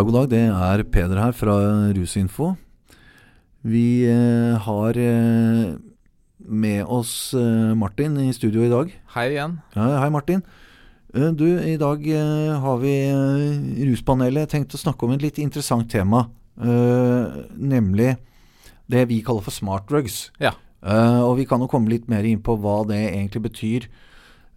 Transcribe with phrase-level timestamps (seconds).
[0.00, 0.28] Ja, god dag.
[0.32, 1.54] Det er Peder her fra
[1.92, 2.54] Rusinfo.
[3.68, 5.74] Vi eh, har eh,
[6.40, 8.94] med oss eh, Martin i studio i dag.
[9.12, 9.58] Hei igjen.
[9.76, 10.40] Ja, hei, Martin.
[11.12, 15.42] Eh, du, i dag eh, har vi eh, Ruspanelet tenkt å snakke om et litt
[15.44, 16.30] interessant tema.
[16.56, 18.14] eh, nemlig
[18.88, 20.30] det vi kaller for smart drugs.
[20.40, 20.54] Ja.
[20.80, 23.90] Eh, og vi kan jo komme litt mer inn på hva det egentlig betyr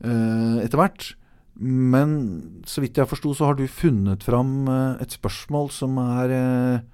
[0.07, 1.09] eh, etter hvert.
[1.53, 2.15] Men
[2.65, 6.85] så vidt jeg forsto, så har du funnet fram eh, et spørsmål som er eh,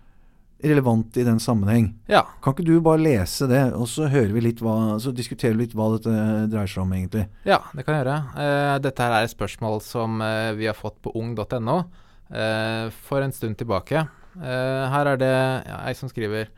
[0.68, 1.94] relevant i den sammenheng.
[2.12, 2.26] Ja.
[2.44, 5.64] Kan ikke du bare lese det, og så hører vi litt hva, så diskuterer vi
[5.68, 6.12] litt hva dette
[6.52, 7.26] dreier seg om, egentlig?
[7.48, 8.20] Ja, det kan jeg gjøre.
[8.44, 10.20] Eh, dette her er et spørsmål som
[10.60, 11.82] vi har fått på ung.no
[12.30, 14.04] for en stund tilbake.
[14.38, 16.52] Her er det ja, ei som skriver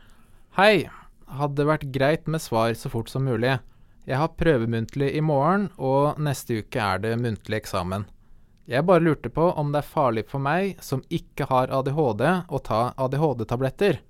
[0.58, 0.84] Hei.
[1.32, 3.54] Hadde vært greit med svar så fort som mulig.
[4.02, 8.08] Jeg har prøvemuntlig i morgen, og neste uke er det muntlig eksamen.
[8.66, 12.58] Jeg bare lurte på om det er farlig for meg som ikke har ADHD, å
[12.62, 14.00] ta ADHD-tabletter.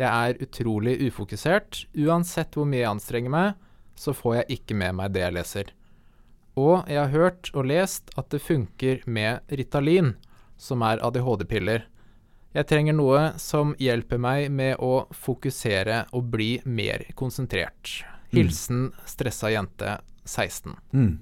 [0.00, 1.84] Jeg er utrolig ufokusert.
[1.98, 3.58] Uansett hvor mye jeg anstrenger meg,
[3.98, 5.72] så får jeg ikke med meg det jeg leser.
[6.58, 10.14] Og jeg har hørt og lest at det funker med Ritalin,
[10.54, 11.88] som er ADHD-piller.
[12.54, 18.00] Jeg trenger noe som hjelper meg med å fokusere og bli mer konsentrert.
[18.32, 20.76] Hilsen stressa jente 16.
[20.94, 21.18] Mm.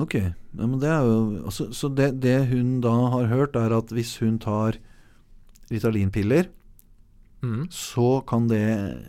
[0.00, 0.14] Ok.
[0.14, 4.16] Ja, men det jo, altså, så det, det hun da har hørt, er at hvis
[4.22, 4.80] hun tar
[5.70, 6.50] Ritalin-piller,
[7.44, 7.66] Mm.
[7.68, 8.62] så kan det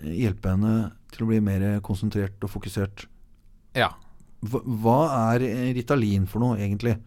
[0.04, 0.72] hjelpe henne
[1.14, 3.06] til å bli mer konsentrert og fokusert.
[3.80, 3.94] Ja.
[4.44, 4.96] Hva, hva
[5.32, 5.46] er
[5.78, 6.98] Ritalin for noe, egentlig?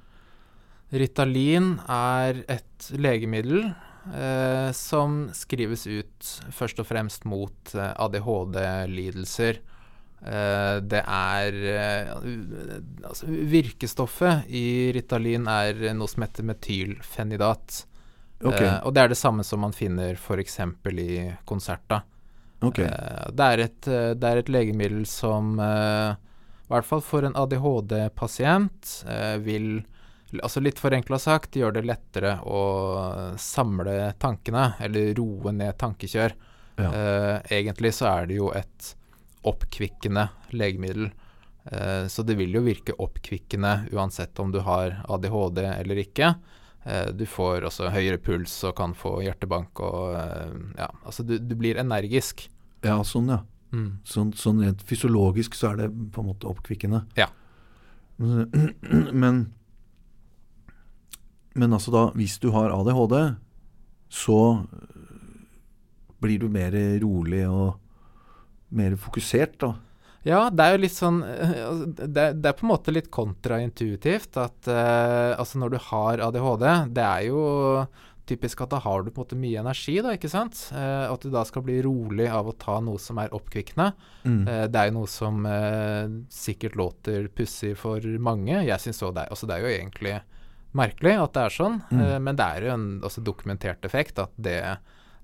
[0.89, 3.75] Ritalin er et legemiddel
[4.15, 9.61] eh, som skrives ut først og fremst mot eh, ADHD-lidelser.
[10.19, 11.59] Eh, det er
[13.07, 17.83] altså, Virkestoffet i Ritalin er noe som heter metylfenidat.
[18.39, 18.71] Okay.
[18.87, 20.61] Og det er det samme som man finner f.eks.
[20.95, 21.11] i
[21.49, 22.05] konserta.
[22.63, 22.87] Okay.
[23.35, 23.87] Det, er et,
[24.19, 28.93] det er et legemiddel som, i hvert fall for en ADHD-pasient,
[29.43, 29.81] vil
[30.37, 32.61] Altså litt forenkla sagt, gjør det lettere å
[33.41, 36.35] samle tankene, eller roe ned tankekjør.
[36.79, 36.91] Ja.
[36.93, 38.93] Eh, egentlig så er det jo et
[39.49, 41.11] oppkvikkende legemiddel.
[41.65, 46.35] Eh, så det vil jo virke oppkvikkende uansett om du har ADHD eller ikke.
[46.85, 51.39] Eh, du får også høyere puls og kan få hjertebank og eh, Ja, altså du,
[51.39, 52.49] du blir energisk.
[52.85, 53.43] Ja, sånn, ja.
[53.75, 53.99] Mm.
[54.09, 57.03] Sånn, sånn rent fysiologisk så er det på en måte oppkvikkende.
[57.19, 57.29] Ja.
[58.19, 58.73] Men,
[61.59, 63.19] men, altså da, hvis du har ADHD,
[64.09, 64.41] så
[66.23, 67.77] blir du mer rolig og
[68.75, 69.75] mer fokusert, da.
[70.27, 73.09] Ja, det er jo litt sånn eh, altså, det, det er på en måte litt
[73.15, 77.43] kontraintuitivt at eh, altså når du har ADHD, det er jo
[78.29, 80.67] typisk at da har du på en måte mye energi, da, ikke sant?
[80.77, 83.87] Eh, at du da skal bli rolig av å ta noe som er oppkvikkende.
[84.27, 84.43] Mm.
[84.43, 85.49] Eh, det er jo noe som
[86.35, 88.59] sikkert låter pussig for mange.
[88.67, 90.19] Jeg synes også det, altså det er jo egentlig
[90.75, 92.01] merkelig at det er sånn, Mm.
[92.01, 94.79] uh, men det er jo en også dokumentert effekt at det,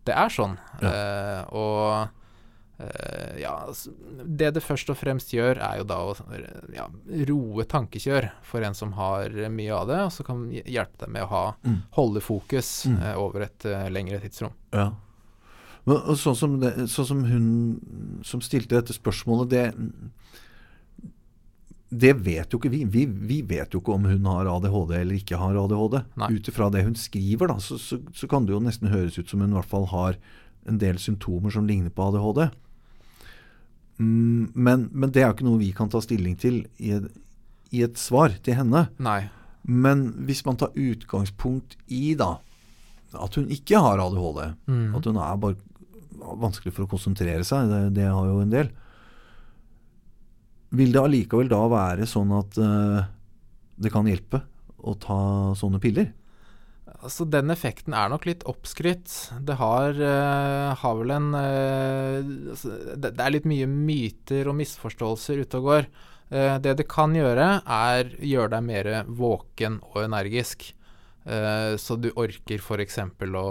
[0.04, 0.58] det er sånn.
[0.82, 2.08] Eh, og
[2.80, 3.92] eh, ja, altså,
[4.26, 6.14] det det først og fremst gjør, er jo da å
[6.74, 6.88] ja,
[7.30, 11.08] roe tankekjør for en som har mye av det, og så kan hj- hjelpe deg
[11.14, 11.82] med å ha, Mm.
[11.92, 13.16] holde fokus Mm.
[13.16, 14.52] over et lengre tidsrom.
[14.72, 14.90] Ja.
[15.86, 19.74] Men, og sånn, som det, sånn som hun som stilte dette spørsmålet, det
[22.00, 22.82] det vet jo ikke vi.
[22.90, 23.04] vi.
[23.06, 26.00] Vi vet jo ikke om hun har ADHD eller ikke har ADHD.
[26.32, 29.30] Ut ifra det hun skriver, da, så, så, så kan det jo nesten høres ut
[29.30, 30.18] som hun i hvert fall har
[30.66, 32.46] en del symptomer som ligner på ADHD.
[33.98, 36.96] Mm, men, men det er jo ikke noe vi kan ta stilling til i
[37.74, 38.84] i et svar til henne.
[39.02, 39.24] Nei.
[39.66, 42.36] Men hvis man tar utgangspunkt i da
[43.18, 44.94] at hun ikke har ADHD, Mm.
[44.94, 45.56] at hun er bare
[46.38, 48.70] vanskelig for å konsentrere seg, det, det har jo en del.
[50.74, 53.06] Vil det allikevel da være sånn at uh,
[53.78, 54.42] det kan hjelpe
[54.84, 55.18] å ta
[55.58, 56.10] sånne piller?
[57.04, 59.12] Altså, den effekten er nok litt oppskrytt.
[59.44, 65.60] Det har, uh, har vel en altså, det, er litt mye myter og misforståelser ute
[65.60, 65.88] og går.
[66.34, 70.64] Det det kan gjøre, er gjøre deg mer våken og energisk.
[71.78, 72.96] Så du orker f.eks.
[73.38, 73.44] å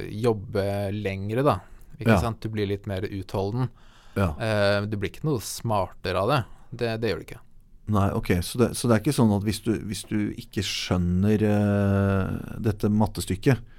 [0.00, 0.64] jobbe
[0.94, 1.56] lengre, da.
[1.98, 2.20] Ikke Ja.
[2.22, 2.40] sant?
[2.40, 3.68] Du blir litt mer utholden.
[4.14, 4.30] Ja.
[4.86, 6.40] Du blir ikke noe smartere av det.
[6.72, 7.42] Det, det gjør det ikke.
[7.92, 8.30] Nei, ok.
[8.42, 12.58] Så det, så det er ikke sånn at hvis du, hvis du ikke skjønner uh,
[12.62, 13.70] dette mattestykket,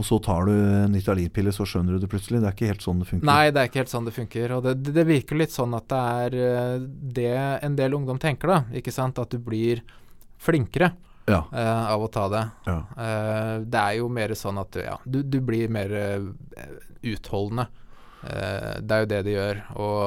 [0.00, 2.40] og så tar du en Ritalin-pille, så skjønner du det plutselig?
[2.40, 3.28] Det er ikke helt sånn det funker?
[3.28, 4.54] Nei, det er ikke helt sånn det funker.
[4.56, 6.86] Og det, det, virker litt sånn at det er eh,
[7.18, 7.34] det
[7.68, 8.78] en del ungdom tenker, da.
[8.80, 9.20] Ikke sant?
[9.20, 9.84] At du blir
[10.42, 10.94] flinkere.
[11.28, 11.44] Ja.
[11.52, 12.40] uh, av å ta det.
[12.66, 12.78] ja.
[12.96, 15.92] Uh, det er jo mer sånn at ja, du, du blir mer
[16.98, 17.68] utholdende.
[18.22, 19.62] Det er jo det det gjør.
[19.82, 20.02] Og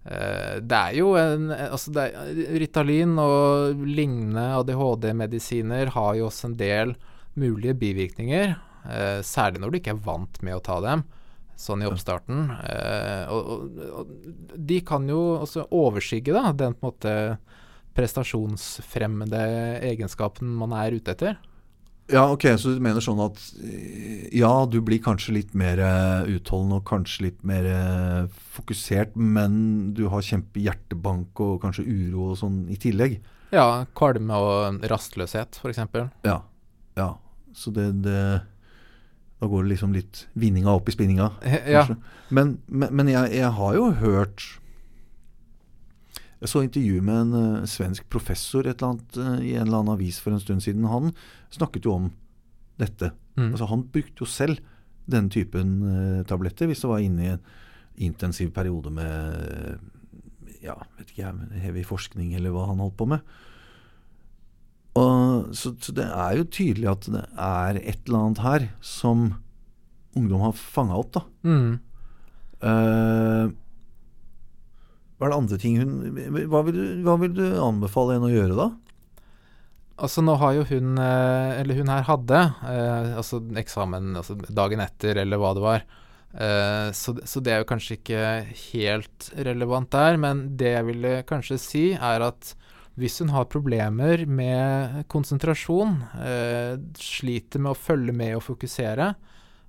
[0.00, 2.14] det er jo en Altså, er,
[2.58, 6.94] Ritalin og lignende ADHD-medisiner har jo også en del
[7.38, 8.56] mulige bivirkninger.
[8.88, 11.04] eh, særlig når du ikke er vant med å ta dem,
[11.60, 12.48] sånn i oppstarten.
[12.64, 17.14] Eh, og, og, og de kan jo også overskygge da, den på en måte
[17.96, 19.42] prestasjonsfremmende
[19.90, 21.40] egenskapen man er ute etter.
[22.10, 26.30] Ja, ok, så du mener sånn at eh, ja, du blir kanskje litt mer eh,
[26.36, 32.40] utholdende og kanskje litt mer eh, fokusert, men du har kjempehjertebank og kanskje uro og
[32.40, 33.20] sånn i tillegg.
[33.54, 35.82] Ja, kvalme og rastløshet, f.eks.
[36.26, 36.40] Ja.
[36.98, 37.10] ja.
[37.56, 38.20] Så det, det
[39.40, 41.32] Da går det liksom litt vinninga opp i spinninga.
[41.66, 41.86] Ja.
[42.30, 44.44] Men, men, men jeg, jeg har jo hørt
[46.40, 49.82] Jeg så intervju med en uh, svensk professor et eller annet, uh, i en eller
[49.82, 50.88] annen avis for en stund siden.
[50.88, 51.12] Han
[51.52, 52.10] snakket jo om
[52.80, 53.12] dette.
[53.36, 53.50] Mm.
[53.52, 54.62] Altså Han brukte jo selv
[55.10, 57.44] den typen uh, tabletter hvis det var inne i en
[58.10, 59.80] intensiv periode med
[60.64, 63.36] ja, vet ikke jeg, heavy forskning eller hva han holdt på med.
[65.00, 69.28] Og, så, så det er jo tydelig at det er et eller annet her som
[70.18, 71.12] ungdom har fanga opp.
[71.16, 71.24] da.
[71.46, 71.80] Mm.
[75.20, 75.90] Hva er det andre ting hun
[76.48, 78.70] hva vil, du, hva vil du anbefale henne å gjøre da?
[80.00, 84.80] Altså Nå har jo hun, eh, eller hun her hadde, eh, altså eksamen altså dagen
[84.80, 85.84] etter, eller hva det var.
[86.32, 88.22] Eh, så, så det er jo kanskje ikke
[88.70, 92.54] helt relevant der, men det jeg ville kanskje si, er at
[93.00, 99.14] hvis hun har problemer med konsentrasjon, eh, sliter med å følge med og fokusere,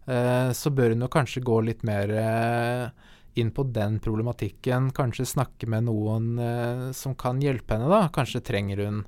[0.07, 4.89] eh, så bør hun jo kanskje gå litt mer eh, inn på den problematikken.
[4.95, 8.10] Kanskje snakke med noen eh, som kan hjelpe henne, da.
[8.13, 9.04] Kanskje trenger hun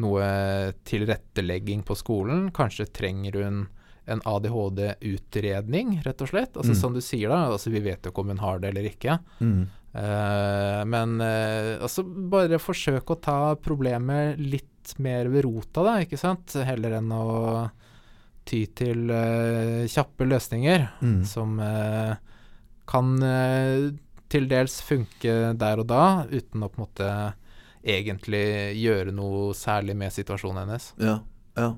[0.00, 2.48] noe tilrettelegging på skolen.
[2.54, 3.60] Kanskje trenger hun
[4.10, 6.56] en ADHD-utredning, rett og slett.
[6.56, 6.80] Altså Mm.
[6.80, 7.50] Som du sier, da.
[7.52, 9.18] Altså, vi vet jo ikke om hun har det eller ikke.
[9.92, 16.18] Eh, men eh, altså bare forsøk å ta problemet litt mer ved rota, da, ikke
[16.18, 16.54] sant?
[16.64, 17.70] Heller enn å
[18.44, 21.24] ty til eh, kjappe løsninger Mm.
[21.26, 22.14] som eh,
[22.90, 23.90] kan eh,
[24.30, 27.10] til dels funke der og da, uten å på en måte
[27.80, 30.90] egentlig gjøre noe særlig med situasjonen hennes.
[31.00, 31.20] Ja,
[31.56, 31.72] ja.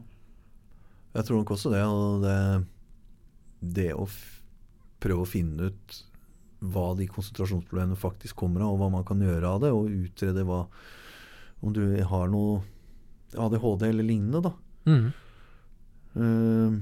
[1.13, 1.83] Jeg tror nok også det.
[1.85, 2.39] Og det,
[3.79, 4.09] det å
[5.03, 5.99] prøve å finne ut
[6.63, 10.45] hva de konsentrasjonsproblemene faktisk kommer av, og hva man kan gjøre av det, og utrede
[10.47, 10.65] hva
[11.63, 12.61] om du har noe
[13.39, 14.53] ADHD eller lignende, da.
[14.87, 15.11] Mm.
[16.13, 16.79] Uh,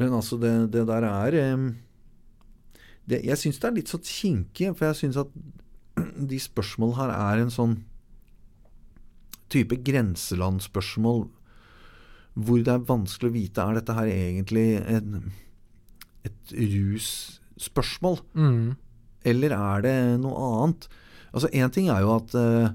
[0.00, 1.66] men altså, det, det der er eh,
[3.06, 5.32] det, Jeg syns det er litt så kinkig, for jeg syns at
[6.30, 7.74] de spørsmålene her er en sånn
[9.52, 11.26] type grenselandspørsmål
[12.34, 15.28] hvor det er vanskelig å vite er dette her egentlig en,
[16.26, 18.72] et russpørsmål, Mm.
[19.24, 20.88] eller er det noe annet?
[21.32, 22.72] Altså Én ting er jo at uh,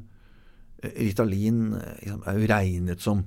[0.96, 3.26] Ritalin eh, er jo regnet som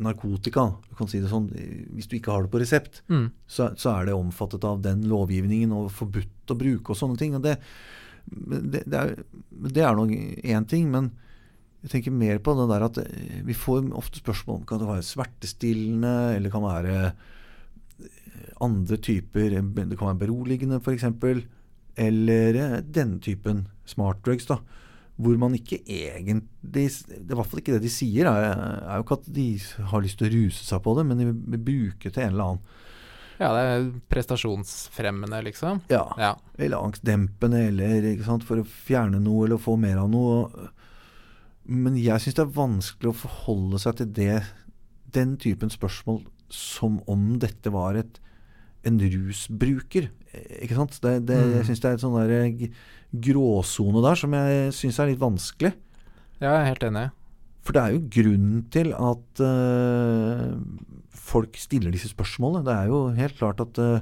[0.00, 0.64] narkotika.
[0.88, 1.48] Du kan si det sånn,
[1.94, 3.30] Hvis du ikke har det på resept, Mm.
[3.46, 7.34] så, så er det omfattet av den lovgivningen og forbudt å bruke og sånne ting.
[7.36, 7.58] Og det,
[8.30, 9.14] det, det, er,
[9.50, 10.10] det er nok
[10.44, 11.10] én ting, men
[11.84, 14.88] jeg tenker mer på det der at eh, vi får ofte spørsmål om kan det
[14.88, 18.08] være smertestillende, eller kan være eh,
[18.64, 21.04] andre typer Det kan være beroligende, f.eks.
[22.00, 24.58] Eller eh, denne typen smartdrugs, da.
[25.14, 28.48] Hvor man ikke egentlig Det er i hvert fall ikke det de sier, er,
[28.82, 29.46] er jo ikke at de
[29.92, 32.48] har lyst til å ruse seg på det, men de vil bruke til en eller
[32.48, 32.80] annen
[33.38, 35.80] Ja, det er prestasjonsfremmende, liksom.
[35.90, 36.04] Ja.
[36.18, 36.32] Ja.
[36.58, 40.68] Eller angstdempende, eller sant, for å fjerne noe eller få mer av noe.
[41.66, 44.36] Men jeg syns det er vanskelig å forholde seg til det,
[45.14, 46.22] den typen spørsmål
[46.54, 48.20] som om dette var et,
[48.86, 50.10] en rusbruker.
[50.62, 50.98] Ikke sant?
[51.02, 51.52] Det, det, Mm.
[51.58, 52.70] Jeg syns det er en sånn der g-
[53.28, 55.72] gråsone der som jeg syns er litt vanskelig.
[56.40, 57.04] ja, jeg er helt enig.
[57.64, 60.52] For det er jo grunnen til at uh,
[61.16, 62.64] folk stiller disse spørsmålene.
[62.66, 64.00] Det er jo helt klart at uh,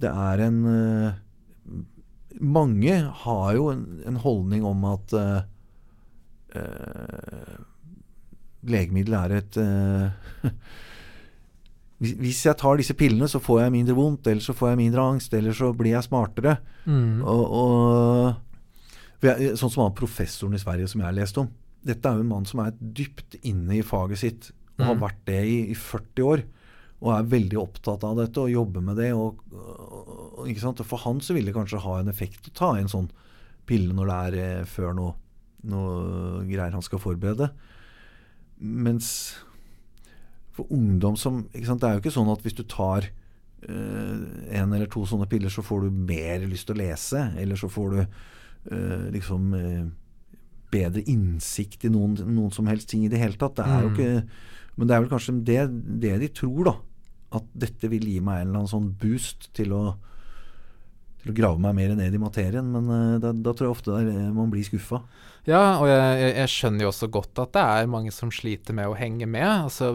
[0.00, 1.12] det er en uh,
[2.40, 5.12] Mange har jo en, en holdning om at
[8.64, 10.48] legemiddel er et eh,
[12.18, 15.04] hvis, jeg tar disse pillene, så får jeg mindre vondt, eller så får jeg mindre
[15.14, 16.56] angst, eller så blir jeg smartere.
[16.84, 17.22] Mm.
[17.22, 21.48] Og, og, jeg, sånn som han professoren i Sverige som jeg har lest om.
[21.84, 25.02] Dette er jo en mann som er dypt inne i faget sitt, og har Mm.
[25.04, 26.44] vært det i, i 40 år.
[27.04, 29.12] Og er veldig opptatt av dette og jobber med det.
[29.12, 30.48] Og, og?
[30.48, 33.10] Og For han så vil det kanskje ha en effekt å ta en sånn
[33.68, 35.14] pille når det er eh, før noe,
[35.68, 37.50] noe greier han skal forberede.
[38.58, 39.36] mens
[40.54, 44.16] for ungdom som ikke sant, Det er jo ikke sånn at hvis du tar uh,
[44.54, 47.26] en eller to sånne piller, så får du mer lyst til å lese.
[47.40, 49.84] Eller så får du uh, liksom uh,
[50.74, 53.58] bedre innsikt i noen, noen, som helst ting i det hele tatt.
[53.58, 53.84] Det er mm.
[53.84, 55.60] jo ikke Men det er vel kanskje det,
[56.02, 56.74] det de tror, da.
[57.38, 59.84] At dette vil gi meg en eller annen sånn boost til å
[61.24, 63.94] til å grave meg mer ned i materien, men uh, da, da, tror jeg ofte
[63.96, 65.02] der, man blir skuffa.
[65.44, 68.88] Ja, og jeg, jeg, skjønner jo også godt at det er mange som sliter med
[68.88, 69.44] å henge med.
[69.44, 69.90] Altså,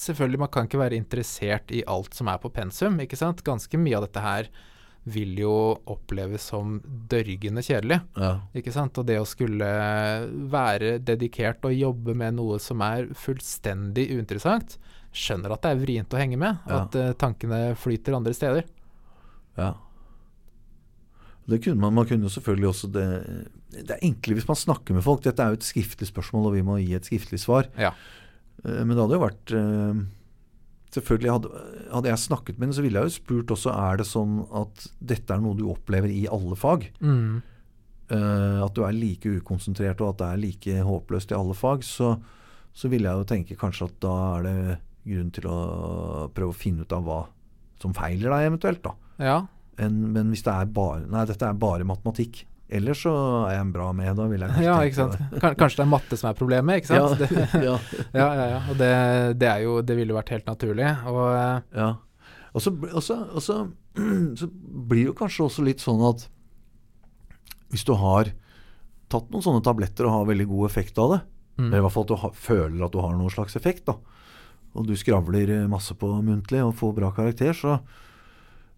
[0.00, 3.44] selvfølgelig, man kan ikke være interessert i alt som er på pensum, ikke sant.
[3.46, 4.50] Ganske mye av dette her
[5.06, 5.54] vil jo
[5.86, 8.00] oppleves som dørgende kjedelig.
[8.18, 8.32] Ja.
[8.58, 8.98] Ikke sant?
[8.98, 9.68] Og det å skulle
[10.50, 14.76] være dedikert og jobbe med noe som er fullstendig uinteressant,
[15.16, 16.58] skjønner at det er vrient å henge med.
[16.66, 16.82] Ja.
[16.82, 18.66] At uh, tankene flyter andre steder.
[19.56, 19.72] Ja.
[21.46, 23.06] Det kunne man, man kunne selvfølgelig også det,
[23.70, 25.22] det er enklere hvis man snakker med folk.
[25.24, 27.68] Dette er jo et skriftlig spørsmål, og vi må gi et skriftlig svar.
[27.78, 27.92] Ja.
[28.64, 30.04] Uh, men det hadde jo vært uh,
[30.96, 31.60] Selvfølgelig hadde,
[31.92, 34.84] hadde, jeg snakket med henne, så ville jeg jo spurt også er det sånn at
[35.04, 36.86] dette er noe du opplever i alle fag.
[37.04, 37.42] Mm.
[38.08, 41.84] Uh, at du er like ukonsentrert og at det er like håpløst i alle fag.
[41.84, 42.14] Så,
[42.72, 44.56] så ville jeg jo tenke kanskje at da er det
[45.10, 45.58] grunn til å
[46.32, 47.20] prøve å finne ut av hva
[47.82, 48.82] som feiler deg eventuelt.
[48.86, 48.94] da.
[49.20, 49.36] Ja.
[49.82, 52.44] En, men hvis det er bare Nei, dette er bare matematikk.
[52.66, 53.12] Ellers så
[53.46, 54.16] er jeg en bra med.
[54.18, 55.36] Da vil jeg ja, ikke sant?
[55.60, 57.20] Kanskje det er matte som er problemet, ikke sant?
[57.66, 57.76] Ja,
[58.16, 58.24] ja.
[58.24, 58.90] ja, ja, Og det,
[59.38, 60.88] det, er jo Det ville vært helt naturlig.
[61.06, 61.92] Og, eh, ja.
[62.56, 63.58] Og så, også,
[64.40, 66.26] så blir det jo kanskje også litt sånn at
[67.70, 68.30] hvis du har
[69.10, 71.20] tatt noen sånne tabletter og har veldig god effekt av det,
[71.58, 71.66] mm.
[71.66, 73.96] eller i hvert fall at du har, føler at du har noen slags effekt, da,
[74.76, 77.76] og du skravler masse på muntlig og får bra karakter, så,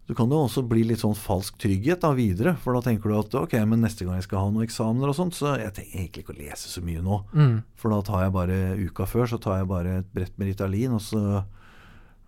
[0.08, 2.54] du kan jo også bli litt sånn falsk trygghet da videre.
[2.62, 5.18] For da tenker du at ok, men neste gang jeg skal ha noen eksamener og
[5.18, 7.18] sånt, så jeg trenger egentlig ikke å lese så mye nå.
[7.36, 7.58] Mm.
[7.76, 10.96] For da tar jeg bare uka før så tar jeg bare et brett med Ritalin,
[10.96, 11.20] og så,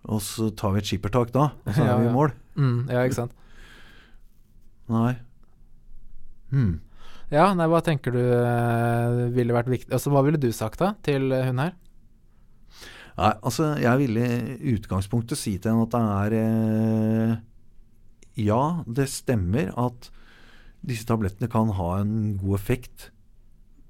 [0.05, 1.49] og så tar vi et skippertak da.
[1.65, 2.37] Og så er ja, vi i mål.
[2.61, 3.35] Mm, ja, ikke sant.
[4.93, 5.15] Nei.
[6.53, 6.71] Hmm.
[7.33, 10.91] Ja, nei, hva tenker du uh, ville vært viktig Altså, Hva ville du sagt da
[10.99, 11.77] til hun her?
[13.17, 17.39] Nei, altså, jeg ville i utgangspunktet si til henne at det er eh,
[18.41, 20.09] ja, det stemmer at
[20.81, 23.11] disse tablettene kan ha en god effekt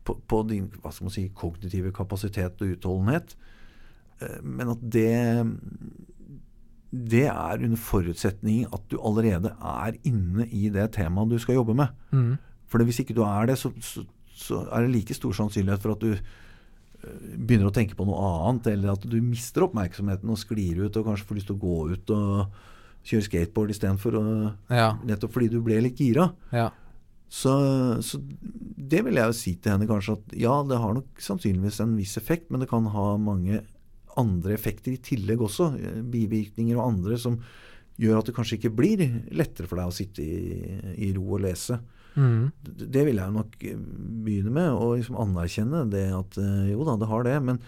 [0.03, 3.35] på, på din hva skal man si, kognitive kapasitet og utholdenhet.
[4.21, 5.11] Eh, men at det
[6.91, 11.75] det er under forutsetning at du allerede er inne i det temaet du skal jobbe
[11.79, 11.93] med.
[12.11, 12.33] Mm.
[12.67, 15.95] For hvis ikke du er det, så, så, så, er det like stor sannsynlighet for
[15.95, 20.39] at du eh, begynner å tenke på noe annet, eller at du mister oppmerksomheten og
[20.39, 22.59] sklir ut og kanskje får lyst til å gå ut og
[23.07, 24.17] kjøre skateboard istedenfor.
[24.71, 24.93] Ja.
[25.07, 26.29] Nettopp fordi du ble litt gira.
[26.53, 26.69] Ja.
[27.31, 27.51] Så,
[28.03, 28.19] så,
[28.91, 31.95] det vil jeg jo si til henne kanskje at ja, det har nok sannsynligvis en
[31.95, 33.61] viss effekt, men det kan ha mange
[34.19, 35.71] andre effekter i tillegg også.
[36.11, 37.39] Bivirkninger og andre som
[38.01, 40.75] gjør at det kanskje ikke blir lettere for deg å sitte i,
[41.07, 41.79] i ro og lese.
[42.15, 42.51] Mm.
[42.59, 43.79] Det, det vil jeg nok eh,
[44.25, 47.37] begynne med, og liksom anerkjenne det at eh, jo da, det har det.
[47.47, 47.61] Men,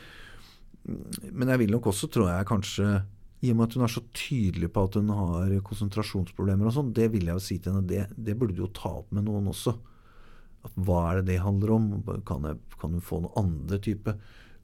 [1.31, 2.89] men jeg vil nok også, tror jeg, kanskje
[3.43, 6.93] i og med at hun er så tydelig på at hun har konsentrasjonsproblemer og sånn,
[6.95, 9.27] det vil jeg jo si til henne, det, det burde du jo ta opp med
[9.27, 9.75] noen også.
[10.63, 11.89] At hva er det det handler om?
[12.27, 14.15] Kan, jeg, kan hun få noen andre type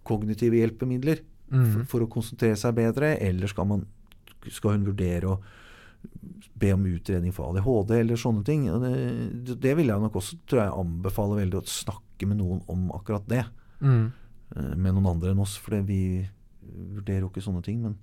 [0.08, 1.20] kognitive hjelpemidler
[1.52, 1.66] mm.
[1.74, 3.18] for, for, å konsentrere seg bedre?
[3.20, 3.84] Eller skal, man,
[4.48, 5.40] skal, hun vurdere å
[6.60, 8.68] be om utredning for ADHD eller sånne ting?
[8.80, 12.94] Det, det vil jeg nok også tror jeg, anbefale veldig å snakke med noen om
[12.96, 13.44] akkurat det.
[13.84, 14.06] Mm.
[14.56, 16.24] Eh, med noen andre enn oss, for vi
[16.64, 17.84] vurderer jo ikke sånne ting.
[17.84, 18.00] men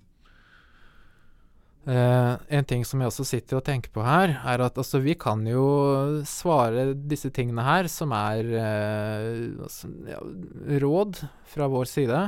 [1.86, 5.14] Uh, en ting som jeg også sitter og tenker på her, er at altså, vi
[5.14, 10.18] kan jo svare disse tingene her, som er uh, altså, ja,
[10.82, 12.24] råd fra vår side.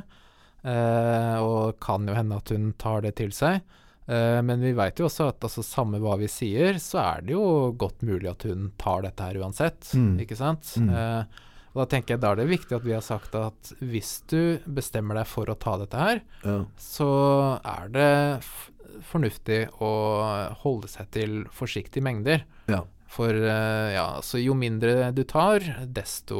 [0.62, 3.60] Uh, og kan jo hende at hun tar det til seg.
[4.08, 7.74] men vi veit jo også at altså, samme hva vi sier, så er det jo
[7.76, 9.90] godt mulig at hun tar dette her uansett.
[9.92, 10.14] Mm.
[10.24, 10.70] Ikke sant?
[10.80, 10.88] Mm.
[11.74, 14.56] og da tenker jeg da er det viktig at vi har sagt at hvis du
[14.64, 16.56] bestemmer deg for å ta dette her, ja.
[16.80, 17.10] så
[17.60, 18.08] er det
[19.08, 19.90] fornuftig å
[20.62, 22.44] holde seg til forsiktige mengder.
[22.70, 22.84] Ja.
[23.08, 25.64] For uh, ja, så jo mindre du tar,
[25.96, 26.38] desto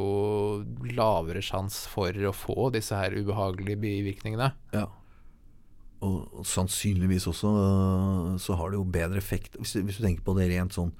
[0.93, 4.51] lavere sjanse for å få disse her ubehagelige bivirkningene.
[4.77, 4.85] Ja.
[6.05, 10.37] Og, sannsynligvis også uh, så har det jo bedre effekt, hvis, hvis, du tenker på
[10.39, 10.93] det rent sånn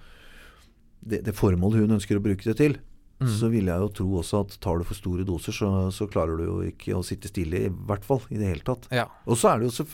[0.99, 2.75] det, det formålet hun ønsker å bruke det til,
[3.19, 3.31] Mm.
[3.35, 6.39] Så vil jeg jo tro også at tar du for store doser, så, så, klarer
[6.39, 8.23] du jo ikke å sitte stille, i hvert fall.
[8.31, 8.87] I det hele tatt.
[8.95, 9.09] Ja.
[9.27, 9.87] Og så er det jo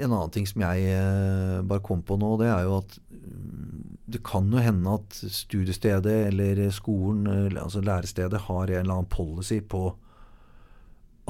[0.00, 2.34] en annen ting som jeg eh, bare kom på nå.
[2.42, 8.46] Det er jo at mm, det kan jo hende at studiestedet eller skolen, altså lærestedet,
[8.48, 9.92] har en eller annen policy på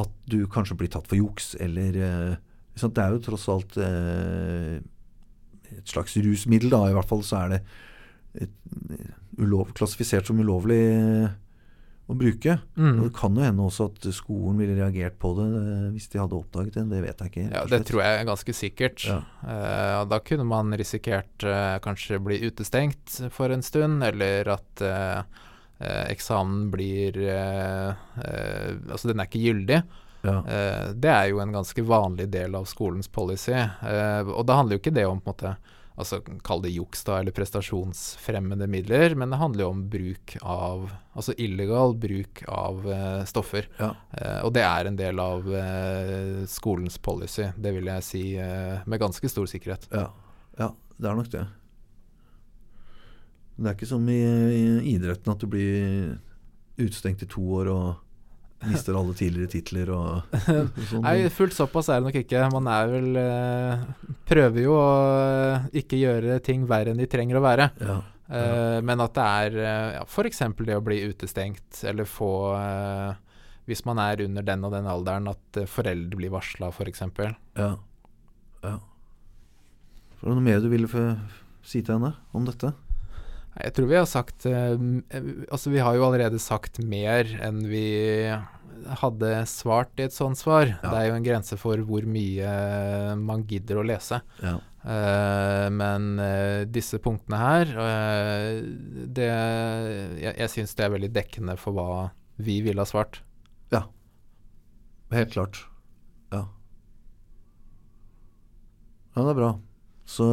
[0.00, 2.40] at du kanskje blir tatt for juks, eller eh.
[2.72, 4.78] Det er jo tross alt eh,
[5.76, 6.86] et slags rusmiddel, da.
[6.88, 7.58] I hvert fall så er det
[8.46, 8.54] et,
[9.42, 11.38] ulov, klassifisert som ulovlig eh,
[12.10, 12.56] å bruke.
[12.76, 12.96] Mm.
[12.96, 16.20] Og Det kan jo hende også at skolen ville reagert på det eh, hvis de
[16.20, 16.84] hadde oppdaget det.
[16.90, 17.46] Det vet jeg ikke.
[17.48, 19.06] Ja, det tror jeg er ganske sikkert.
[19.08, 19.18] Ja.
[19.46, 25.42] Eh, da kunne man risikert eh, kanskje bli utestengt for en stund, eller at eh,
[25.82, 27.20] eh, eksamen blir
[28.22, 29.82] Altså, den er ikke gyldig.
[30.22, 30.36] Ja.
[30.94, 33.56] Det er jo en ganske vanlig del av skolens policy.
[33.56, 35.54] Og da handler jo ikke det om på en måte
[36.00, 40.90] Altså Kall det juks, da, eller prestasjonsfremmende midler, men det handler jo om bruk av
[41.12, 43.66] Altså illegal bruk av uh, stoffer.
[43.76, 43.90] Ja.
[44.16, 48.22] Uh, og det er en del av uh, skolens policy, det vil jeg si
[48.88, 49.84] med ganske stor sikkerhet.
[49.92, 50.06] Ja,
[50.56, 51.44] ja, det er nok det.
[53.58, 54.22] Det er ikke som i,
[54.56, 56.16] i idretten at du blir
[56.80, 57.84] utestengt i to år og
[58.70, 60.36] mister alle tidligere titler og
[60.90, 61.02] sånn.
[61.04, 62.46] Nei, fullt såpass er det nok ikke.
[62.54, 63.84] Man er vel eh,
[64.28, 64.88] Prøver jo å
[65.18, 67.70] eh, ikke gjøre ting verre enn de trenger å være.
[67.82, 68.00] Ja,
[68.32, 70.40] Eh, men at det er eh, ja, f.eks.
[70.64, 73.18] det å bli utestengt, eller få eh,
[73.68, 77.02] Hvis man er under den og den alderen, at eh, foreldre blir varsla, f.eks.
[77.20, 77.68] ja,
[78.62, 78.76] ja.
[80.22, 80.88] Var det noe mer du ville
[81.66, 82.72] si til henne om dette?
[83.52, 84.80] Jeg tror vi har sagt eh,
[85.52, 87.84] Altså, vi har jo allerede sagt mer enn vi
[88.98, 90.66] hadde svart i et sånt svar.
[90.72, 90.88] Ja.
[90.88, 92.48] Det er jo en grense for hvor mye
[93.20, 94.18] man gidder å lese.
[94.42, 98.56] Ja, Uh, men uh, disse punktene her uh,
[99.14, 99.28] det,
[100.18, 101.92] Jeg, jeg syns det er veldig dekkende for hva
[102.42, 103.20] vi ville ha svart.
[103.70, 103.84] Ja.
[105.12, 105.60] helt klart.
[106.32, 106.48] Ja.
[109.12, 109.52] Ja, det er bra.
[110.08, 110.26] Så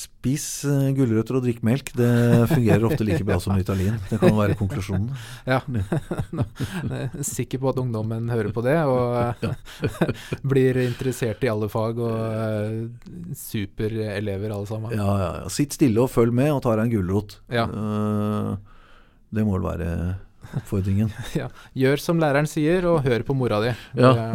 [0.00, 1.90] Spis uh, gulrøtter og drikk melk.
[1.96, 2.08] Det
[2.48, 3.98] fungerer ofte like bra som Ritalin.
[4.08, 5.10] Det kan være konklusjonen.
[5.48, 5.60] Ja.
[5.74, 9.44] Jeg er sikker på at ungdommen hører på det og
[10.52, 14.96] blir interessert i alle fag og eh, superelever alle sammen.
[14.96, 15.52] Ja, ja, ja.
[15.52, 17.38] Sitt stille og følg med, og ta deg en gulrot.
[17.52, 17.66] Ja.
[17.68, 18.52] Eh,
[19.36, 19.92] det må vel være
[20.56, 21.12] oppfordringen.
[21.80, 23.74] Gjør som læreren sier, og hør på mora di.
[24.00, 24.32] Ja.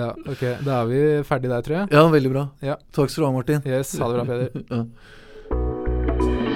[0.00, 0.44] Ja, ok.
[0.66, 1.92] Da er vi ferdig der, tror jeg.
[1.96, 2.46] Ja, veldig bra.
[2.64, 2.78] Ja.
[2.96, 3.64] Takk skal du ha, Martin.
[3.68, 4.50] Yes, ha det bra, Peder.
[4.74, 6.49] ja.